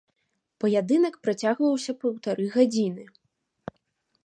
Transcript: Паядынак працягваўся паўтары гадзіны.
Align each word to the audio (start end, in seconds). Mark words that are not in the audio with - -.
Паядынак 0.63 1.19
працягваўся 1.27 1.91
паўтары 2.05 2.45
гадзіны. 2.57 3.03